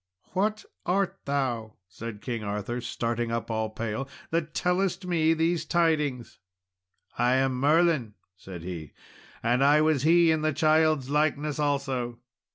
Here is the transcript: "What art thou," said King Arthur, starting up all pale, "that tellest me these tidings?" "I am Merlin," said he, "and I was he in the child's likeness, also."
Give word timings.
"What 0.33 0.65
art 0.83 1.19
thou," 1.25 1.75
said 1.87 2.23
King 2.23 2.43
Arthur, 2.43 2.81
starting 2.81 3.31
up 3.31 3.51
all 3.51 3.69
pale, 3.69 4.09
"that 4.31 4.55
tellest 4.55 5.05
me 5.05 5.35
these 5.35 5.63
tidings?" 5.63 6.39
"I 7.19 7.35
am 7.35 7.53
Merlin," 7.53 8.15
said 8.35 8.63
he, 8.63 8.93
"and 9.43 9.63
I 9.63 9.79
was 9.81 10.01
he 10.01 10.31
in 10.31 10.41
the 10.41 10.53
child's 10.53 11.11
likeness, 11.11 11.59
also." 11.59 12.17